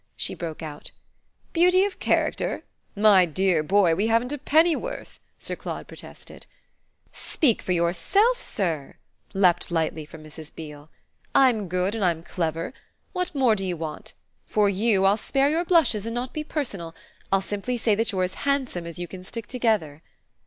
[0.17, 0.89] she broke out.
[1.53, 2.63] "Beauty of character?
[2.95, 6.47] My dear boy, we haven't a pennyworth!" Sir Claude protested.
[7.13, 8.95] "Speak for yourself, sir!"
[9.31, 10.51] she leaped lightly from Mrs.
[10.55, 10.89] Beale.
[11.35, 12.73] "I'm good and I'm clever.
[13.13, 14.13] What more do you want?
[14.47, 16.95] For you, I'll spare your blushes and not be personal
[17.31, 20.01] I'll simply say that you're as handsome as you can stick together."